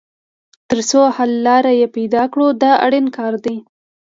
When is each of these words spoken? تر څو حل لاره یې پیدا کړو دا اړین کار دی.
تر 0.69 0.79
څو 0.89 1.01
حل 1.15 1.31
لاره 1.47 1.71
یې 1.79 1.87
پیدا 1.95 2.23
کړو 2.33 2.47
دا 2.63 2.71
اړین 2.85 3.05
کار 3.17 3.33
دی. 3.45 3.57